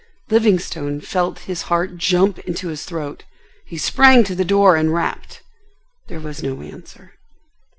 [0.31, 3.23] Livingstone felt his heart jump into his throat.
[3.67, 5.43] He sprang to the door and rapped.
[6.07, 7.11] There was no answer.